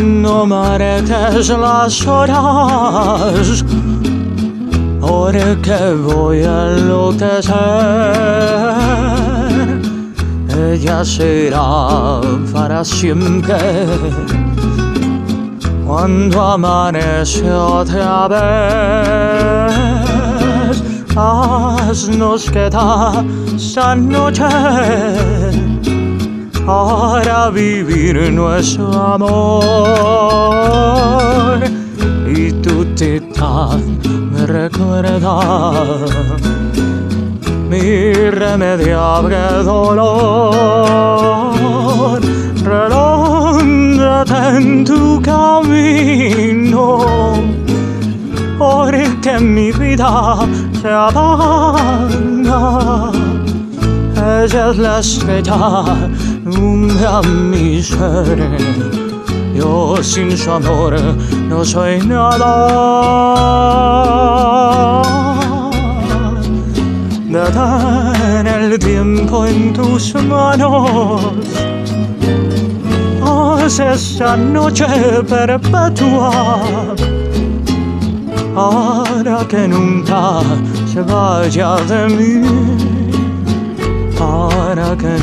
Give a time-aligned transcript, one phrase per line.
[0.00, 3.64] no marques las horas,
[5.00, 7.54] porque voy a enloquecer.
[10.72, 12.20] Ella será
[12.52, 13.86] para siempre.
[15.86, 18.42] Cuando amanece otra vez,
[21.16, 24.42] haznos quedar esta noche
[26.64, 29.34] para vivir nuestro amor.
[32.26, 33.98] Y tu titán
[34.32, 35.72] me recuerda
[37.68, 41.52] mi irremediable dolor.
[42.62, 47.04] Redóndate en tu camino,
[48.58, 50.38] porque mi vida
[50.80, 51.92] se abandona.
[54.16, 55.84] Ella es la estrella
[56.56, 58.38] nunca mi ser.
[59.54, 60.94] Yo sin su amor
[61.48, 62.52] no soy nada.
[67.28, 71.20] Detén el tiempo en tus manos.
[73.22, 74.86] Haz esta noche
[75.28, 76.30] perpetua
[78.54, 80.40] para que nunca
[80.92, 82.94] se vaya de mí
[84.18, 85.18] para que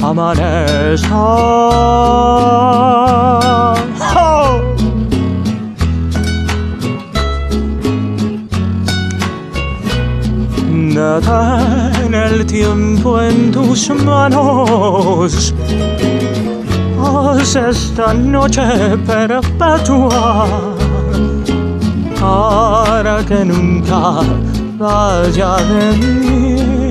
[0.00, 1.08] amanezca.
[1.12, 1.94] ¡Oh!
[10.94, 15.52] Detén el tiempo en tus manos.
[17.02, 18.62] Haz esta noche
[19.04, 20.46] perpetua
[22.20, 24.20] para que nunca
[24.78, 26.83] vaya de mí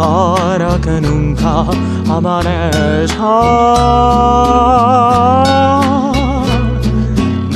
[0.00, 1.66] para que nunca
[2.08, 3.34] amanezca.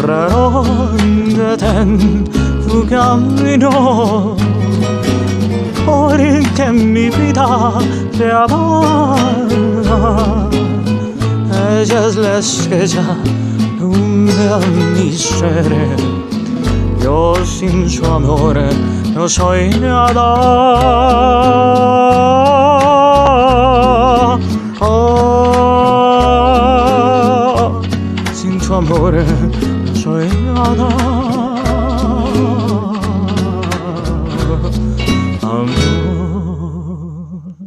[0.09, 2.25] Redóndete en
[2.69, 4.37] tu camino,
[5.87, 7.49] porque mi vida
[8.17, 9.99] se abandona.
[11.81, 13.07] Ella es la estrella
[13.81, 14.59] nunca
[14.95, 15.73] mi ser.
[17.03, 18.57] Yo sin su amor
[19.15, 21.05] no soy nada.
[28.75, 29.29] amores
[30.03, 31.04] soy nada